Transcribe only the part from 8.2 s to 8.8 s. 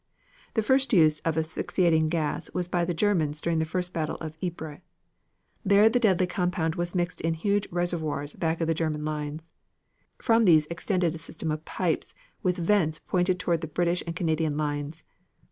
back of the